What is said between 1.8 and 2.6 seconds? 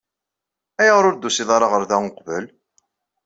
da uqbel?